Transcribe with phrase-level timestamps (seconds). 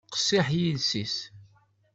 [0.13, 1.17] Qessiḥ yiles-is.